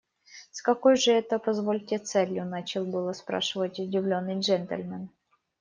С 0.49 0.63
какой 0.63 0.95
же 0.95 1.11
это, 1.11 1.37
позвольте, 1.37 1.99
целью?– 1.99 2.43
начал 2.47 2.87
было 2.87 3.13
спрашивать 3.13 3.79
удивленный 3.79 4.39
джентльмен. 4.39 5.09